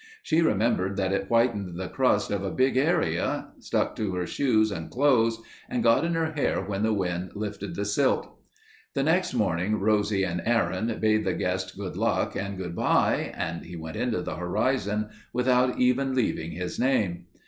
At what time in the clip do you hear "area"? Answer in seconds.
2.75-3.49